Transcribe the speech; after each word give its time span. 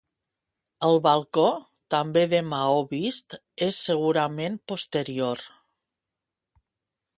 El 0.85 0.95
balcó, 1.07 1.43
també 1.95 2.23
de 2.31 2.39
maó 2.53 2.79
vist, 2.95 3.37
és 3.67 3.83
segurament 3.91 4.59
posterior. 4.73 5.47